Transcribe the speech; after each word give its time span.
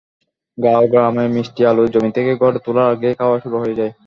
গাঁও-গ্রামে 0.57 1.25
মিষ্টি 1.35 1.61
আলু 1.65 1.83
জমি 1.93 2.11
থেকে 2.13 2.31
ঘরে 2.41 2.59
তোলার 2.65 2.87
আগেই 2.93 3.15
খাওয়া 3.19 3.37
শুরু 3.43 3.57
হয়ে 3.61 3.77
যায়। 3.79 3.91